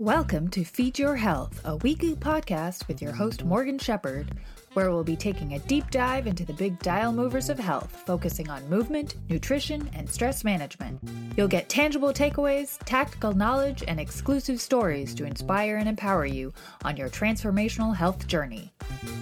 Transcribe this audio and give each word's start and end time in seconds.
Welcome 0.00 0.48
to 0.52 0.64
Feed 0.64 0.98
Your 0.98 1.14
Health, 1.14 1.60
a 1.62 1.76
weekly 1.76 2.14
podcast 2.14 2.88
with 2.88 3.02
your 3.02 3.12
host 3.12 3.44
Morgan 3.44 3.78
Shepherd, 3.78 4.32
where 4.72 4.90
we'll 4.90 5.04
be 5.04 5.14
taking 5.14 5.52
a 5.52 5.58
deep 5.58 5.90
dive 5.90 6.26
into 6.26 6.46
the 6.46 6.54
big 6.54 6.78
dial 6.78 7.12
movers 7.12 7.50
of 7.50 7.58
health, 7.58 8.02
focusing 8.06 8.48
on 8.48 8.66
movement, 8.70 9.16
nutrition, 9.28 9.90
and 9.92 10.08
stress 10.08 10.42
management. 10.42 10.98
You'll 11.36 11.48
get 11.48 11.68
tangible 11.68 12.14
takeaways, 12.14 12.78
tactical 12.86 13.34
knowledge, 13.34 13.84
and 13.86 14.00
exclusive 14.00 14.58
stories 14.58 15.14
to 15.16 15.26
inspire 15.26 15.76
and 15.76 15.86
empower 15.86 16.24
you 16.24 16.54
on 16.82 16.96
your 16.96 17.10
transformational 17.10 17.94
health 17.94 18.26
journey. 18.26 18.72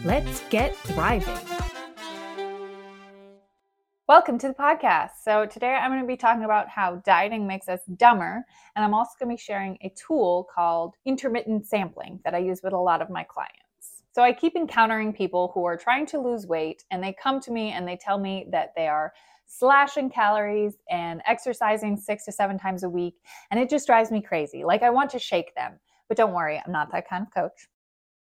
Let's 0.04 0.44
get 0.48 0.76
thriving. 0.76 1.67
Welcome 4.08 4.38
to 4.38 4.48
the 4.48 4.54
podcast. 4.54 5.10
So, 5.22 5.44
today 5.44 5.74
I'm 5.74 5.90
going 5.90 6.00
to 6.00 6.06
be 6.06 6.16
talking 6.16 6.44
about 6.44 6.66
how 6.70 7.02
dieting 7.04 7.46
makes 7.46 7.68
us 7.68 7.80
dumber, 7.98 8.42
and 8.74 8.82
I'm 8.82 8.94
also 8.94 9.10
going 9.18 9.28
to 9.28 9.38
be 9.38 9.44
sharing 9.44 9.76
a 9.82 9.90
tool 9.90 10.48
called 10.54 10.94
intermittent 11.04 11.66
sampling 11.66 12.18
that 12.24 12.34
I 12.34 12.38
use 12.38 12.62
with 12.64 12.72
a 12.72 12.78
lot 12.78 13.02
of 13.02 13.10
my 13.10 13.22
clients. 13.22 14.04
So, 14.12 14.22
I 14.22 14.32
keep 14.32 14.56
encountering 14.56 15.12
people 15.12 15.50
who 15.52 15.62
are 15.66 15.76
trying 15.76 16.06
to 16.06 16.18
lose 16.18 16.46
weight, 16.46 16.84
and 16.90 17.04
they 17.04 17.14
come 17.22 17.38
to 17.40 17.50
me 17.50 17.72
and 17.72 17.86
they 17.86 17.98
tell 17.98 18.18
me 18.18 18.46
that 18.50 18.72
they 18.74 18.88
are 18.88 19.12
slashing 19.46 20.08
calories 20.08 20.78
and 20.88 21.20
exercising 21.26 21.98
six 21.98 22.24
to 22.24 22.32
seven 22.32 22.58
times 22.58 22.84
a 22.84 22.88
week, 22.88 23.16
and 23.50 23.60
it 23.60 23.68
just 23.68 23.86
drives 23.86 24.10
me 24.10 24.22
crazy. 24.22 24.64
Like, 24.64 24.82
I 24.82 24.88
want 24.88 25.10
to 25.10 25.18
shake 25.18 25.54
them. 25.54 25.78
But 26.08 26.16
don't 26.16 26.32
worry, 26.32 26.62
I'm 26.64 26.72
not 26.72 26.90
that 26.92 27.06
kind 27.06 27.26
of 27.26 27.34
coach. 27.34 27.68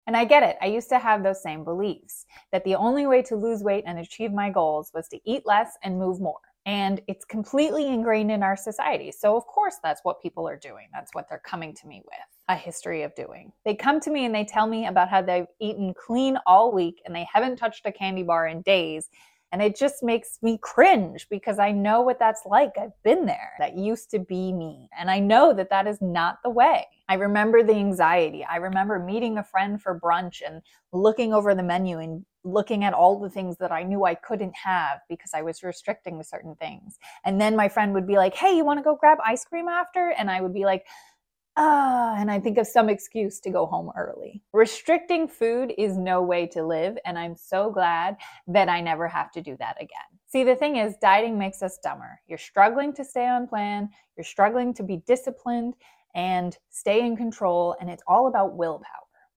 And 0.06 0.18
I 0.18 0.26
get 0.26 0.44
it. 0.44 0.58
I 0.62 0.66
used 0.66 0.90
to 0.90 1.00
have 1.00 1.24
those 1.24 1.42
same 1.42 1.64
beliefs 1.64 2.26
that 2.52 2.64
the 2.64 2.76
only 2.76 3.08
way 3.08 3.22
to 3.24 3.36
lose 3.36 3.64
weight 3.64 3.84
and 3.88 4.00
achieve 4.00 4.34
my 4.34 4.50
goals 4.50 4.92
was 4.94 5.08
to 5.10 5.20
eat 5.26 5.44
less 5.46 5.78
and 5.84 5.98
move 5.98 6.20
more. 6.20 6.40
And 6.66 7.02
it's 7.08 7.26
completely 7.26 7.88
ingrained 7.88 8.32
in 8.32 8.42
our 8.42 8.56
society. 8.56 9.12
So, 9.12 9.36
of 9.36 9.46
course, 9.46 9.78
that's 9.84 10.02
what 10.04 10.22
people 10.22 10.48
are 10.48 10.56
doing. 10.58 10.88
That's 10.94 11.14
what 11.14 11.28
they're 11.30 11.42
coming 11.46 11.74
to 11.76 11.88
me 11.88 12.02
with 12.06 12.20
a 12.50 12.56
history 12.56 13.04
of 13.04 13.16
doing. 13.16 13.52
They 13.66 13.76
come 13.76 14.00
to 14.02 14.12
me 14.12 14.26
and 14.26 14.36
they 14.36 14.46
tell 14.46 14.68
me 14.68 14.88
about 14.88 15.10
how 15.10 15.22
they've 15.22 15.48
eaten 15.60 15.94
clean 15.94 16.38
all 16.46 16.72
week 16.72 17.02
and 17.06 17.16
they 17.16 17.28
haven't 17.32 17.58
touched 17.58 17.86
a 17.86 17.92
candy 17.92 18.24
bar 18.24 18.48
in 18.48 18.62
days. 18.62 19.10
And 19.54 19.62
it 19.62 19.76
just 19.76 20.02
makes 20.02 20.40
me 20.42 20.58
cringe 20.60 21.28
because 21.30 21.60
I 21.60 21.72
know 21.72 22.02
what 22.02 22.18
that's 22.18 22.42
like. 22.44 22.72
I've 22.76 23.04
been 23.04 23.28
there. 23.28 23.52
That 23.60 23.78
used 23.78 24.10
to 24.10 24.20
be 24.20 24.52
me. 24.52 24.90
And 24.98 25.12
I 25.12 25.20
know 25.20 25.54
that 25.54 25.70
that 25.70 25.86
is 25.86 26.02
not 26.02 26.40
the 26.44 26.50
way. 26.50 26.88
I 27.08 27.14
remember 27.14 27.62
the 27.62 27.76
anxiety. 27.76 28.44
I 28.44 28.56
remember 28.56 28.98
meeting 28.98 29.38
a 29.38 29.44
friend 29.44 29.80
for 29.80 30.00
brunch 30.00 30.42
and 30.44 30.64
looking 30.92 31.36
over 31.36 31.54
the 31.54 31.62
menu 31.62 32.00
and 32.00 32.26
looking 32.44 32.84
at 32.84 32.94
all 32.94 33.20
the 33.20 33.30
things 33.30 33.58
that 33.58 33.72
I 33.72 33.84
knew 33.84 34.06
I 34.06 34.16
couldn't 34.16 34.56
have 34.56 35.02
because 35.08 35.36
I 35.36 35.44
was 35.44 35.62
restricting 35.62 36.24
certain 36.24 36.56
things. 36.56 36.98
And 37.24 37.40
then 37.40 37.56
my 37.56 37.70
friend 37.70 37.94
would 37.94 38.08
be 38.08 38.18
like, 38.18 38.34
Hey, 38.34 38.58
you 38.58 38.66
want 38.66 38.80
to 38.80 38.84
go 38.84 38.96
grab 38.96 39.20
ice 39.24 39.46
cream 39.46 39.68
after? 39.68 40.16
And 40.18 40.32
I 40.32 40.42
would 40.42 40.54
be 40.54 40.66
like, 40.66 40.88
ah, 41.58 42.16
and 42.18 42.32
I 42.32 42.40
think 42.40 42.58
of 42.58 42.68
some 42.68 42.90
excuse 42.90 43.40
to 43.42 43.50
go 43.50 43.66
home 43.66 43.92
early. 43.98 44.42
Restricting 44.54 45.28
food 45.28 45.74
is 45.78 45.98
no 45.98 46.22
way 46.22 46.48
to 46.48 46.64
live, 46.64 46.98
and 47.06 47.18
I'm 47.18 47.36
so 47.36 47.72
glad 47.72 48.18
that 48.48 48.70
I 48.70 48.82
never 48.82 49.08
have 49.08 49.32
to 49.34 49.42
do 49.42 49.56
that 49.60 49.78
again. 49.78 50.00
See, 50.28 50.44
the 50.44 50.56
thing 50.56 50.78
is, 50.78 50.96
dieting 51.02 51.38
makes 51.38 51.62
us 51.62 51.78
dumber. 51.84 52.20
You're 52.28 52.38
struggling 52.38 52.94
to 52.94 53.06
stay 53.06 53.28
on 53.28 53.48
plan, 53.48 53.90
you're 54.18 54.24
struggling 54.24 54.74
to 54.76 54.84
be 54.84 54.98
disciplined 55.06 55.76
and 56.16 56.58
stay 56.70 57.06
in 57.06 57.16
control, 57.16 57.76
and 57.80 57.90
it's 57.90 58.04
all 58.08 58.28
about 58.28 58.56
willpower. 58.56 58.88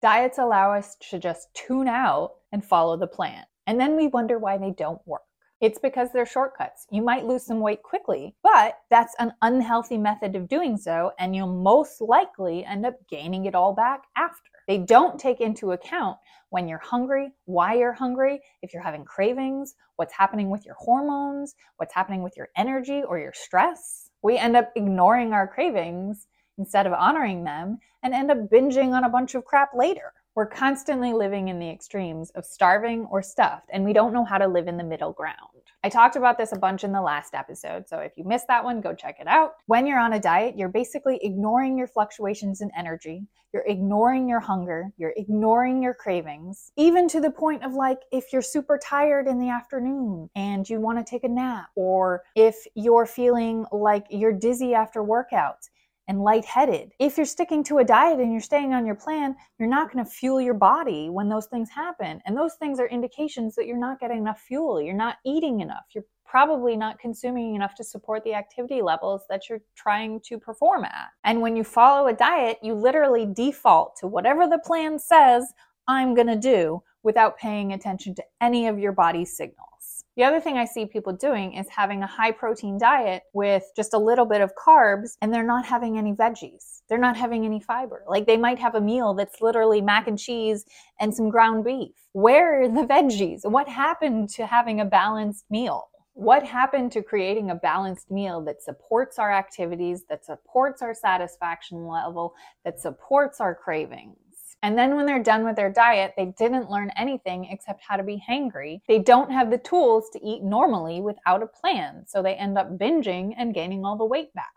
Diets 0.02 0.38
allow 0.38 0.72
us 0.72 0.96
to 1.10 1.18
just 1.18 1.52
tune 1.54 1.88
out 1.88 2.32
and 2.52 2.64
follow 2.64 2.96
the 2.96 3.06
plan. 3.06 3.44
And 3.66 3.80
then 3.80 3.96
we 3.96 4.06
wonder 4.08 4.38
why 4.38 4.58
they 4.58 4.70
don't 4.70 5.00
work. 5.06 5.22
It's 5.60 5.78
because 5.78 6.10
they're 6.12 6.26
shortcuts. 6.26 6.86
You 6.90 7.00
might 7.00 7.24
lose 7.24 7.46
some 7.46 7.60
weight 7.60 7.82
quickly, 7.82 8.34
but 8.42 8.74
that's 8.90 9.14
an 9.18 9.32
unhealthy 9.40 9.96
method 9.96 10.36
of 10.36 10.48
doing 10.48 10.76
so, 10.76 11.12
and 11.18 11.34
you'll 11.34 11.62
most 11.62 12.02
likely 12.02 12.62
end 12.64 12.84
up 12.84 12.94
gaining 13.08 13.46
it 13.46 13.54
all 13.54 13.72
back 13.72 14.02
after. 14.18 14.50
They 14.68 14.78
don't 14.78 15.18
take 15.18 15.40
into 15.40 15.72
account 15.72 16.18
when 16.50 16.68
you're 16.68 16.78
hungry, 16.78 17.32
why 17.46 17.74
you're 17.74 17.94
hungry, 17.94 18.40
if 18.60 18.74
you're 18.74 18.82
having 18.82 19.04
cravings, 19.04 19.74
what's 19.96 20.12
happening 20.12 20.50
with 20.50 20.66
your 20.66 20.74
hormones, 20.74 21.54
what's 21.78 21.94
happening 21.94 22.22
with 22.22 22.36
your 22.36 22.48
energy 22.56 23.02
or 23.02 23.18
your 23.18 23.32
stress. 23.34 24.10
We 24.22 24.36
end 24.36 24.56
up 24.56 24.72
ignoring 24.76 25.32
our 25.32 25.48
cravings 25.48 26.26
instead 26.58 26.86
of 26.86 26.92
honoring 26.92 27.44
them 27.44 27.78
and 28.02 28.12
end 28.12 28.30
up 28.30 28.50
binging 28.50 28.92
on 28.92 29.04
a 29.04 29.08
bunch 29.08 29.34
of 29.34 29.44
crap 29.44 29.70
later. 29.74 30.12
We're 30.36 30.44
constantly 30.44 31.14
living 31.14 31.48
in 31.48 31.58
the 31.58 31.70
extremes 31.70 32.28
of 32.32 32.44
starving 32.44 33.06
or 33.10 33.22
stuffed, 33.22 33.70
and 33.72 33.86
we 33.86 33.94
don't 33.94 34.12
know 34.12 34.22
how 34.22 34.36
to 34.36 34.46
live 34.46 34.68
in 34.68 34.76
the 34.76 34.84
middle 34.84 35.14
ground. 35.14 35.62
I 35.82 35.88
talked 35.88 36.14
about 36.14 36.36
this 36.36 36.52
a 36.52 36.58
bunch 36.58 36.84
in 36.84 36.92
the 36.92 37.00
last 37.00 37.32
episode, 37.32 37.88
so 37.88 38.00
if 38.00 38.12
you 38.18 38.24
missed 38.24 38.46
that 38.48 38.62
one, 38.62 38.82
go 38.82 38.92
check 38.94 39.16
it 39.18 39.26
out. 39.26 39.52
When 39.64 39.86
you're 39.86 39.98
on 39.98 40.12
a 40.12 40.20
diet, 40.20 40.58
you're 40.58 40.68
basically 40.68 41.18
ignoring 41.22 41.78
your 41.78 41.86
fluctuations 41.86 42.60
in 42.60 42.70
energy, 42.76 43.26
you're 43.54 43.64
ignoring 43.66 44.28
your 44.28 44.40
hunger, 44.40 44.92
you're 44.98 45.14
ignoring 45.16 45.82
your 45.82 45.94
cravings, 45.94 46.70
even 46.76 47.08
to 47.08 47.20
the 47.22 47.30
point 47.30 47.64
of 47.64 47.72
like 47.72 48.00
if 48.12 48.30
you're 48.30 48.42
super 48.42 48.78
tired 48.78 49.28
in 49.28 49.38
the 49.38 49.48
afternoon 49.48 50.28
and 50.36 50.68
you 50.68 50.80
want 50.80 50.98
to 50.98 51.10
take 51.10 51.24
a 51.24 51.28
nap, 51.28 51.70
or 51.76 52.24
if 52.34 52.56
you're 52.74 53.06
feeling 53.06 53.64
like 53.72 54.04
you're 54.10 54.34
dizzy 54.34 54.74
after 54.74 55.02
workouts 55.02 55.70
and 56.08 56.22
lightheaded. 56.22 56.92
If 56.98 57.16
you're 57.16 57.26
sticking 57.26 57.64
to 57.64 57.78
a 57.78 57.84
diet 57.84 58.20
and 58.20 58.32
you're 58.32 58.40
staying 58.40 58.72
on 58.72 58.86
your 58.86 58.94
plan, 58.94 59.36
you're 59.58 59.68
not 59.68 59.92
going 59.92 60.04
to 60.04 60.10
fuel 60.10 60.40
your 60.40 60.54
body 60.54 61.10
when 61.10 61.28
those 61.28 61.46
things 61.46 61.70
happen. 61.70 62.20
And 62.26 62.36
those 62.36 62.54
things 62.54 62.78
are 62.78 62.88
indications 62.88 63.54
that 63.56 63.66
you're 63.66 63.76
not 63.76 64.00
getting 64.00 64.18
enough 64.18 64.40
fuel. 64.40 64.80
You're 64.80 64.94
not 64.94 65.16
eating 65.24 65.60
enough. 65.60 65.84
You're 65.94 66.04
probably 66.24 66.76
not 66.76 66.98
consuming 66.98 67.54
enough 67.54 67.74
to 67.76 67.84
support 67.84 68.24
the 68.24 68.34
activity 68.34 68.82
levels 68.82 69.22
that 69.28 69.48
you're 69.48 69.62
trying 69.76 70.20
to 70.20 70.38
perform 70.38 70.84
at. 70.84 71.08
And 71.24 71.40
when 71.40 71.56
you 71.56 71.64
follow 71.64 72.08
a 72.08 72.12
diet, 72.12 72.58
you 72.62 72.74
literally 72.74 73.26
default 73.26 73.96
to 74.00 74.06
whatever 74.06 74.46
the 74.46 74.58
plan 74.58 74.98
says 74.98 75.52
I'm 75.88 76.14
going 76.14 76.26
to 76.26 76.36
do 76.36 76.82
without 77.02 77.38
paying 77.38 77.72
attention 77.72 78.14
to 78.16 78.24
any 78.40 78.66
of 78.66 78.78
your 78.78 78.92
body's 78.92 79.36
signals. 79.36 79.75
The 80.16 80.24
other 80.24 80.40
thing 80.40 80.56
I 80.56 80.64
see 80.64 80.86
people 80.86 81.12
doing 81.12 81.52
is 81.52 81.66
having 81.68 82.02
a 82.02 82.06
high 82.06 82.30
protein 82.32 82.78
diet 82.78 83.24
with 83.34 83.64
just 83.76 83.92
a 83.92 83.98
little 83.98 84.24
bit 84.24 84.40
of 84.40 84.54
carbs 84.54 85.10
and 85.20 85.32
they're 85.32 85.42
not 85.42 85.66
having 85.66 85.98
any 85.98 86.14
veggies. 86.14 86.80
They're 86.88 86.96
not 86.96 87.18
having 87.18 87.44
any 87.44 87.60
fiber. 87.60 88.02
Like 88.08 88.26
they 88.26 88.38
might 88.38 88.58
have 88.58 88.74
a 88.74 88.80
meal 88.80 89.12
that's 89.12 89.42
literally 89.42 89.82
mac 89.82 90.08
and 90.08 90.18
cheese 90.18 90.64
and 90.98 91.14
some 91.14 91.28
ground 91.28 91.64
beef. 91.64 91.90
Where 92.12 92.62
are 92.62 92.68
the 92.68 92.86
veggies? 92.86 93.40
What 93.44 93.68
happened 93.68 94.30
to 94.30 94.46
having 94.46 94.80
a 94.80 94.86
balanced 94.86 95.44
meal? 95.50 95.88
What 96.14 96.42
happened 96.44 96.92
to 96.92 97.02
creating 97.02 97.50
a 97.50 97.54
balanced 97.54 98.10
meal 98.10 98.40
that 98.46 98.62
supports 98.62 99.18
our 99.18 99.30
activities, 99.30 100.04
that 100.08 100.24
supports 100.24 100.80
our 100.80 100.94
satisfaction 100.94 101.86
level, 101.86 102.32
that 102.64 102.80
supports 102.80 103.38
our 103.38 103.54
cravings? 103.54 104.16
And 104.62 104.76
then 104.76 104.96
when 104.96 105.06
they're 105.06 105.22
done 105.22 105.44
with 105.44 105.56
their 105.56 105.72
diet, 105.72 106.14
they 106.16 106.26
didn't 106.38 106.70
learn 106.70 106.90
anything 106.96 107.46
except 107.50 107.82
how 107.86 107.96
to 107.96 108.02
be 108.02 108.22
hangry. 108.28 108.80
They 108.88 108.98
don't 108.98 109.30
have 109.30 109.50
the 109.50 109.58
tools 109.58 110.10
to 110.12 110.24
eat 110.24 110.42
normally 110.42 111.00
without 111.00 111.42
a 111.42 111.46
plan. 111.46 112.04
So 112.06 112.22
they 112.22 112.34
end 112.34 112.58
up 112.58 112.78
binging 112.78 113.34
and 113.36 113.54
gaining 113.54 113.84
all 113.84 113.96
the 113.96 114.04
weight 114.04 114.32
back. 114.34 114.52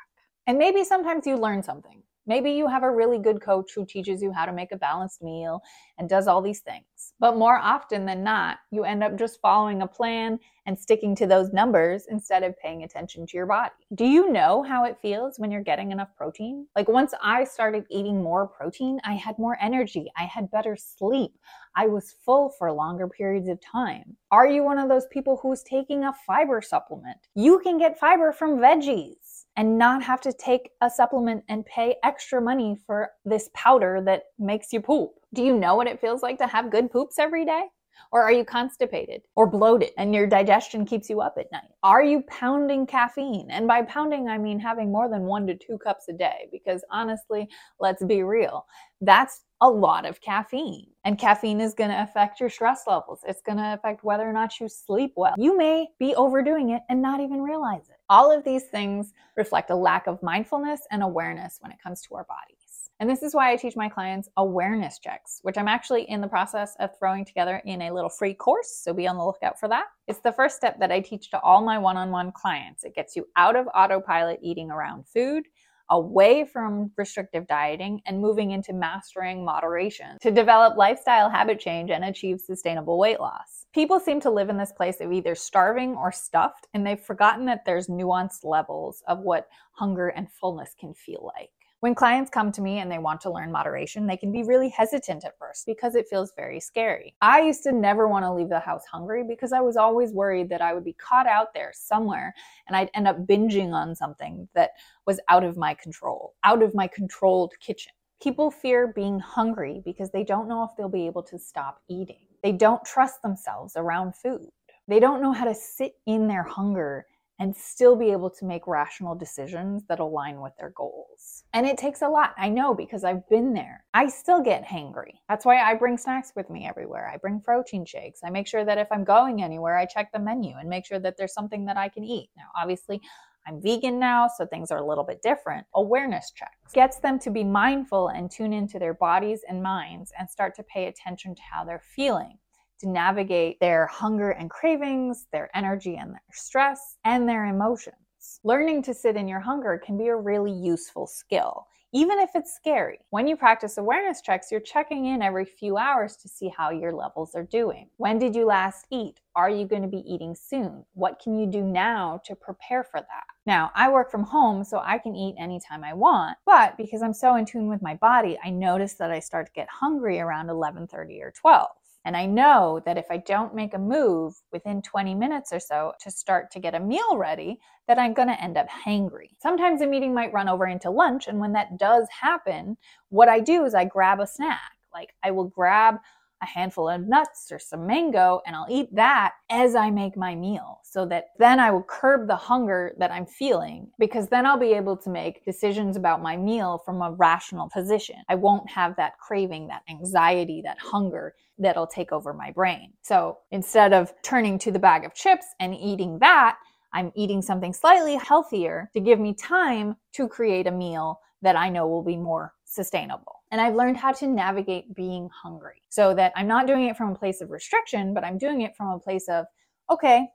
And 0.47 0.57
maybe 0.57 0.83
sometimes 0.83 1.27
you 1.27 1.35
learn 1.35 1.61
something. 1.61 2.01
Maybe 2.27 2.51
you 2.51 2.67
have 2.67 2.83
a 2.83 2.91
really 2.91 3.19
good 3.19 3.41
coach 3.41 3.71
who 3.75 3.85
teaches 3.85 4.21
you 4.21 4.31
how 4.31 4.45
to 4.45 4.53
make 4.53 4.71
a 4.71 4.77
balanced 4.77 5.21
meal 5.21 5.61
and 5.97 6.07
does 6.07 6.27
all 6.27 6.41
these 6.41 6.59
things. 6.59 7.13
But 7.19 7.37
more 7.37 7.57
often 7.57 8.05
than 8.05 8.23
not, 8.23 8.57
you 8.71 8.83
end 8.83 9.03
up 9.03 9.17
just 9.17 9.41
following 9.41 9.81
a 9.81 9.87
plan 9.87 10.39
and 10.65 10.77
sticking 10.77 11.15
to 11.15 11.25
those 11.25 11.51
numbers 11.53 12.05
instead 12.09 12.43
of 12.43 12.57
paying 12.59 12.83
attention 12.83 13.25
to 13.25 13.37
your 13.37 13.47
body. 13.47 13.71
Do 13.95 14.05
you 14.05 14.31
know 14.31 14.61
how 14.61 14.85
it 14.85 14.99
feels 15.01 15.39
when 15.39 15.49
you're 15.49 15.63
getting 15.63 15.91
enough 15.91 16.15
protein? 16.15 16.67
Like 16.75 16.87
once 16.87 17.13
I 17.23 17.43
started 17.43 17.85
eating 17.89 18.21
more 18.21 18.47
protein, 18.47 18.99
I 19.03 19.13
had 19.13 19.39
more 19.39 19.57
energy, 19.59 20.11
I 20.17 20.25
had 20.25 20.51
better 20.51 20.77
sleep, 20.77 21.31
I 21.75 21.87
was 21.87 22.15
full 22.25 22.49
for 22.59 22.71
longer 22.71 23.07
periods 23.07 23.47
of 23.47 23.59
time. 23.61 24.17
Are 24.31 24.47
you 24.47 24.63
one 24.63 24.77
of 24.77 24.89
those 24.89 25.07
people 25.07 25.39
who's 25.41 25.63
taking 25.63 26.03
a 26.03 26.13
fiber 26.27 26.61
supplement? 26.61 27.17
You 27.33 27.59
can 27.59 27.79
get 27.79 27.99
fiber 27.99 28.31
from 28.31 28.59
veggies 28.59 29.15
and 29.57 29.77
not 29.77 30.03
have 30.03 30.21
to 30.21 30.33
take 30.33 30.69
a 30.81 30.89
supplement 30.89 31.43
and 31.49 31.65
pay 31.65 31.95
extra 32.03 32.41
money 32.41 32.77
for 32.85 33.11
this 33.25 33.49
powder 33.53 34.01
that 34.05 34.23
makes 34.37 34.71
you 34.71 34.81
poop. 34.81 35.11
Do 35.33 35.43
you 35.43 35.55
know 35.57 35.75
what 35.75 35.87
it 35.87 36.01
feels 36.01 36.21
like 36.21 36.37
to 36.39 36.47
have 36.47 36.71
good 36.71 36.91
poops 36.91 37.19
every 37.19 37.45
day? 37.45 37.65
Or 38.11 38.23
are 38.23 38.31
you 38.31 38.45
constipated 38.45 39.21
or 39.35 39.45
bloated 39.45 39.91
and 39.97 40.15
your 40.15 40.25
digestion 40.25 40.85
keeps 40.85 41.09
you 41.09 41.21
up 41.21 41.35
at 41.37 41.51
night? 41.51 41.69
Are 41.83 42.03
you 42.03 42.23
pounding 42.29 42.87
caffeine? 42.87 43.47
And 43.49 43.67
by 43.67 43.81
pounding, 43.83 44.29
I 44.29 44.37
mean 44.37 44.59
having 44.59 44.91
more 44.91 45.09
than 45.09 45.23
one 45.23 45.45
to 45.47 45.55
two 45.55 45.77
cups 45.77 46.05
a 46.09 46.13
day, 46.13 46.47
because 46.51 46.83
honestly, 46.91 47.47
let's 47.79 48.03
be 48.05 48.23
real, 48.23 48.65
that's 49.01 49.41
a 49.61 49.69
lot 49.69 50.05
of 50.05 50.21
caffeine. 50.21 50.87
And 51.03 51.19
caffeine 51.19 51.59
is 51.59 51.73
going 51.73 51.89
to 51.89 52.01
affect 52.01 52.39
your 52.39 52.49
stress 52.49 52.83
levels. 52.87 53.19
It's 53.27 53.41
going 53.41 53.57
to 53.57 53.73
affect 53.73 54.03
whether 54.03 54.27
or 54.27 54.33
not 54.33 54.59
you 54.59 54.69
sleep 54.69 55.11
well. 55.17 55.35
You 55.37 55.57
may 55.57 55.87
be 55.99 56.15
overdoing 56.15 56.69
it 56.69 56.83
and 56.89 57.01
not 57.01 57.19
even 57.19 57.41
realize 57.41 57.89
it. 57.89 57.98
All 58.11 58.31
of 58.31 58.43
these 58.43 58.63
things 58.63 59.13
reflect 59.37 59.69
a 59.69 59.75
lack 59.75 60.07
of 60.07 60.23
mindfulness 60.23 60.81
and 60.89 61.03
awareness 61.03 61.59
when 61.61 61.71
it 61.71 61.77
comes 61.81 62.01
to 62.01 62.15
our 62.15 62.23
bodies. 62.23 62.89
And 62.99 63.07
this 63.07 63.21
is 63.21 63.35
why 63.35 63.51
I 63.51 63.55
teach 63.55 63.75
my 63.75 63.87
clients 63.87 64.27
awareness 64.35 64.97
checks, 64.97 65.39
which 65.43 65.59
I'm 65.59 65.67
actually 65.67 66.09
in 66.09 66.19
the 66.19 66.27
process 66.27 66.75
of 66.79 66.97
throwing 66.97 67.23
together 67.23 67.61
in 67.65 67.83
a 67.83 67.93
little 67.93 68.09
free 68.09 68.33
course. 68.33 68.81
So 68.83 68.93
be 68.93 69.07
on 69.07 69.15
the 69.15 69.23
lookout 69.23 69.59
for 69.59 69.69
that. 69.69 69.85
It's 70.07 70.21
the 70.21 70.33
first 70.33 70.55
step 70.55 70.79
that 70.79 70.91
I 70.91 71.01
teach 71.01 71.29
to 71.29 71.39
all 71.41 71.63
my 71.63 71.77
one 71.77 71.97
on 71.97 72.09
one 72.09 72.31
clients. 72.31 72.83
It 72.83 72.95
gets 72.95 73.15
you 73.15 73.27
out 73.35 73.55
of 73.55 73.67
autopilot 73.75 74.39
eating 74.41 74.71
around 74.71 75.05
food 75.07 75.45
away 75.89 76.45
from 76.45 76.91
restrictive 76.97 77.47
dieting 77.47 78.01
and 78.05 78.21
moving 78.21 78.51
into 78.51 78.73
mastering 78.73 79.43
moderation 79.43 80.17
to 80.21 80.31
develop 80.31 80.77
lifestyle 80.77 81.29
habit 81.29 81.59
change 81.59 81.89
and 81.89 82.03
achieve 82.03 82.39
sustainable 82.39 82.97
weight 82.97 83.19
loss. 83.19 83.65
People 83.73 83.99
seem 83.99 84.19
to 84.21 84.31
live 84.31 84.49
in 84.49 84.57
this 84.57 84.71
place 84.71 84.99
of 85.01 85.11
either 85.11 85.35
starving 85.35 85.95
or 85.95 86.11
stuffed, 86.11 86.67
and 86.73 86.85
they've 86.85 86.99
forgotten 86.99 87.45
that 87.45 87.65
there's 87.65 87.87
nuanced 87.87 88.43
levels 88.43 89.03
of 89.07 89.19
what 89.19 89.47
hunger 89.73 90.07
and 90.09 90.31
fullness 90.31 90.75
can 90.79 90.93
feel 90.93 91.31
like. 91.35 91.51
When 91.81 91.95
clients 91.95 92.29
come 92.29 92.51
to 92.51 92.61
me 92.61 92.79
and 92.79 92.91
they 92.91 92.97
want 92.97 93.21
to 93.21 93.31
learn 93.31 93.53
moderation, 93.53 94.05
they 94.05 94.17
can 94.17 94.33
be 94.33 94.43
really 94.43 94.67
hesitant 94.67 95.23
at 95.23 95.37
first 95.37 95.65
because 95.65 95.95
it 95.95 96.09
feels 96.09 96.33
very 96.35 96.59
scary. 96.59 97.15
I 97.21 97.39
used 97.39 97.63
to 97.63 97.71
never 97.71 98.05
want 98.09 98.25
to 98.25 98.33
leave 98.33 98.49
the 98.49 98.59
house 98.59 98.83
hungry 98.85 99.23
because 99.23 99.53
I 99.53 99.61
was 99.61 99.77
always 99.77 100.11
worried 100.11 100.49
that 100.49 100.61
I 100.61 100.73
would 100.73 100.83
be 100.83 100.93
caught 100.93 101.25
out 101.25 101.53
there 101.53 101.71
somewhere 101.73 102.35
and 102.67 102.75
I'd 102.75 102.91
end 102.95 103.07
up 103.07 103.25
binging 103.25 103.71
on 103.71 103.95
something 103.95 104.49
that 104.55 104.71
was 105.05 105.21
out 105.29 105.45
of 105.45 105.55
my 105.55 105.73
control, 105.73 106.33
out 106.43 106.61
of 106.61 106.75
my 106.75 106.85
controlled 106.85 107.53
kitchen. 107.61 107.93
People 108.21 108.51
fear 108.51 108.91
being 108.93 109.17
hungry 109.17 109.81
because 109.85 110.11
they 110.11 110.25
don't 110.25 110.49
know 110.49 110.63
if 110.63 110.71
they'll 110.75 110.89
be 110.89 111.07
able 111.07 111.23
to 111.23 111.39
stop 111.39 111.81
eating. 111.87 112.27
They 112.43 112.51
don't 112.51 112.83
trust 112.83 113.21
themselves 113.21 113.77
around 113.77 114.17
food. 114.17 114.49
They 114.89 114.99
don't 114.99 115.21
know 115.21 115.31
how 115.31 115.45
to 115.45 115.55
sit 115.55 115.93
in 116.07 116.27
their 116.27 116.43
hunger 116.43 117.05
and 117.39 117.55
still 117.55 117.95
be 117.95 118.11
able 118.11 118.29
to 118.29 118.45
make 118.45 118.67
rational 118.67 119.15
decisions 119.15 119.83
that 119.87 119.99
align 119.99 120.41
with 120.41 120.53
their 120.57 120.71
goals. 120.71 121.43
And 121.53 121.65
it 121.65 121.77
takes 121.77 122.01
a 122.01 122.09
lot. 122.09 122.33
I 122.37 122.49
know 122.49 122.73
because 122.73 123.03
I've 123.03 123.27
been 123.29 123.53
there. 123.53 123.85
I 123.93 124.07
still 124.07 124.41
get 124.41 124.65
hangry. 124.65 125.13
That's 125.29 125.45
why 125.45 125.61
I 125.61 125.73
bring 125.75 125.97
snacks 125.97 126.33
with 126.35 126.49
me 126.49 126.67
everywhere. 126.67 127.09
I 127.11 127.17
bring 127.17 127.39
protein 127.39 127.85
shakes. 127.85 128.19
I 128.23 128.29
make 128.29 128.47
sure 128.47 128.65
that 128.65 128.77
if 128.77 128.87
I'm 128.91 129.03
going 129.03 129.41
anywhere, 129.41 129.77
I 129.77 129.85
check 129.85 130.11
the 130.11 130.19
menu 130.19 130.55
and 130.57 130.69
make 130.69 130.85
sure 130.85 130.99
that 130.99 131.15
there's 131.17 131.33
something 131.33 131.65
that 131.65 131.77
I 131.77 131.87
can 131.89 132.03
eat. 132.03 132.29
Now, 132.35 132.47
obviously, 132.55 133.01
I'm 133.47 133.61
vegan 133.61 133.99
now, 133.99 134.27
so 134.27 134.45
things 134.45 134.69
are 134.69 134.77
a 134.77 134.85
little 134.85 135.03
bit 135.03 135.21
different. 135.21 135.65
Awareness 135.73 136.31
checks 136.35 136.73
gets 136.73 136.99
them 136.99 137.17
to 137.19 137.31
be 137.31 137.43
mindful 137.43 138.09
and 138.09 138.29
tune 138.29 138.53
into 138.53 138.77
their 138.77 138.93
bodies 138.93 139.41
and 139.47 139.63
minds 139.63 140.11
and 140.19 140.29
start 140.29 140.55
to 140.55 140.63
pay 140.63 140.87
attention 140.87 141.33
to 141.35 141.41
how 141.41 141.63
they're 141.63 141.81
feeling 141.95 142.37
to 142.79 142.89
navigate 142.89 143.59
their 143.59 143.87
hunger 143.87 144.31
and 144.31 144.49
cravings, 144.49 145.27
their 145.31 145.49
energy 145.55 145.95
and 145.97 146.11
their 146.11 146.21
stress, 146.31 146.97
and 147.03 147.27
their 147.27 147.45
emotions. 147.45 147.95
Learning 148.43 148.81
to 148.83 148.93
sit 148.93 149.15
in 149.15 149.27
your 149.27 149.39
hunger 149.39 149.81
can 149.83 149.97
be 149.97 150.07
a 150.07 150.15
really 150.15 150.51
useful 150.51 151.07
skill, 151.07 151.67
even 151.93 152.19
if 152.19 152.31
it's 152.35 152.53
scary. 152.53 152.99
When 153.09 153.27
you 153.27 153.35
practice 153.35 153.77
awareness 153.77 154.21
checks, 154.21 154.51
you're 154.51 154.59
checking 154.59 155.05
in 155.05 155.21
every 155.21 155.45
few 155.45 155.77
hours 155.77 156.17
to 156.17 156.27
see 156.27 156.51
how 156.55 156.69
your 156.69 156.91
levels 156.91 157.33
are 157.33 157.43
doing. 157.43 157.89
When 157.97 158.19
did 158.19 158.35
you 158.35 158.45
last 158.45 158.85
eat? 158.91 159.21
Are 159.35 159.49
you 159.49 159.65
going 159.65 159.81
to 159.81 159.87
be 159.87 160.03
eating 160.05 160.35
soon? 160.35 160.85
What 160.93 161.19
can 161.19 161.39
you 161.39 161.47
do 161.47 161.63
now 161.63 162.21
to 162.25 162.35
prepare 162.35 162.83
for 162.83 162.99
that? 162.99 163.23
Now, 163.45 163.71
I 163.73 163.89
work 163.89 164.11
from 164.11 164.23
home, 164.23 164.63
so 164.63 164.81
I 164.83 164.97
can 164.97 165.15
eat 165.15 165.35
anytime 165.39 165.83
I 165.83 165.93
want, 165.93 166.37
but 166.45 166.77
because 166.77 167.01
I'm 167.01 167.13
so 167.13 167.35
in 167.35 167.45
tune 167.45 167.69
with 167.69 167.81
my 167.81 167.95
body, 167.95 168.37
I 168.43 168.49
notice 168.49 168.93
that 168.95 169.11
I 169.11 169.19
start 169.19 169.47
to 169.47 169.53
get 169.53 169.69
hungry 169.69 170.19
around 170.19 170.49
11:30 170.49 171.21
or 171.21 171.31
12. 171.31 171.69
And 172.05 172.15
I 172.15 172.25
know 172.25 172.81
that 172.85 172.97
if 172.97 173.05
I 173.11 173.17
don't 173.17 173.53
make 173.53 173.73
a 173.73 173.79
move 173.79 174.33
within 174.51 174.81
20 174.81 175.15
minutes 175.15 175.51
or 175.51 175.59
so 175.59 175.93
to 175.99 176.09
start 176.09 176.49
to 176.51 176.59
get 176.59 176.75
a 176.75 176.79
meal 176.79 177.17
ready, 177.17 177.59
that 177.87 177.99
I'm 177.99 178.13
going 178.13 178.29
to 178.29 178.41
end 178.41 178.57
up 178.57 178.67
hangry. 178.69 179.29
Sometimes 179.41 179.81
a 179.81 179.87
meeting 179.87 180.13
might 180.13 180.33
run 180.33 180.47
over 180.47 180.65
into 180.65 180.89
lunch. 180.89 181.27
And 181.27 181.39
when 181.39 181.53
that 181.53 181.77
does 181.77 182.07
happen, 182.09 182.77
what 183.09 183.29
I 183.29 183.39
do 183.39 183.65
is 183.65 183.73
I 183.73 183.85
grab 183.85 184.19
a 184.19 184.27
snack. 184.27 184.71
Like 184.93 185.13
I 185.23 185.31
will 185.31 185.45
grab 185.45 185.95
a 186.41 186.45
handful 186.45 186.89
of 186.89 187.07
nuts 187.07 187.51
or 187.51 187.59
some 187.59 187.85
mango 187.85 188.41
and 188.45 188.55
I'll 188.55 188.67
eat 188.69 188.93
that 188.95 189.33
as 189.49 189.75
I 189.75 189.89
make 189.89 190.15
my 190.15 190.35
meal 190.35 190.79
so 190.83 191.05
that 191.07 191.29
then 191.37 191.59
I 191.59 191.71
will 191.71 191.83
curb 191.83 192.27
the 192.27 192.35
hunger 192.35 192.93
that 192.97 193.11
I'm 193.11 193.25
feeling 193.25 193.89
because 193.99 194.27
then 194.27 194.45
I'll 194.45 194.57
be 194.57 194.73
able 194.73 194.97
to 194.97 195.09
make 195.09 195.45
decisions 195.45 195.97
about 195.97 196.21
my 196.21 196.37
meal 196.37 196.81
from 196.85 197.01
a 197.01 197.11
rational 197.11 197.69
position. 197.69 198.17
I 198.29 198.35
won't 198.35 198.69
have 198.69 198.95
that 198.95 199.17
craving, 199.19 199.67
that 199.67 199.83
anxiety, 199.89 200.61
that 200.65 200.79
hunger 200.79 201.35
that'll 201.57 201.87
take 201.87 202.11
over 202.11 202.33
my 202.33 202.51
brain. 202.51 202.93
So 203.01 203.39
instead 203.51 203.93
of 203.93 204.13
turning 204.23 204.57
to 204.59 204.71
the 204.71 204.79
bag 204.79 205.05
of 205.05 205.13
chips 205.13 205.45
and 205.59 205.75
eating 205.75 206.19
that, 206.19 206.57
I'm 206.93 207.11
eating 207.15 207.41
something 207.41 207.73
slightly 207.73 208.15
healthier 208.15 208.89
to 208.93 208.99
give 208.99 209.19
me 209.19 209.33
time 209.33 209.95
to 210.13 210.27
create 210.27 210.67
a 210.67 210.71
meal 210.71 211.19
that 211.41 211.55
I 211.55 211.69
know 211.69 211.87
will 211.87 212.03
be 212.03 212.17
more 212.17 212.53
sustainable. 212.65 213.38
And 213.51 213.59
I've 213.59 213.75
learned 213.75 213.97
how 213.97 214.11
to 214.13 214.27
navigate 214.27 214.93
being 214.93 215.29
hungry 215.29 215.81
so 215.89 216.13
that 216.13 216.33
I'm 216.35 216.47
not 216.47 216.67
doing 216.67 216.85
it 216.85 216.95
from 216.95 217.11
a 217.11 217.15
place 217.15 217.41
of 217.41 217.49
restriction, 217.49 218.13
but 218.13 218.23
I'm 218.23 218.37
doing 218.37 218.61
it 218.61 218.75
from 218.75 218.89
a 218.89 218.99
place 218.99 219.27
of, 219.27 219.45
okay, 219.89 220.27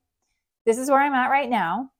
this 0.67 0.79
is 0.79 0.91
where 0.91 1.01
I'm 1.01 1.15
at 1.15 1.31
right 1.31 1.49
now. 1.49 1.91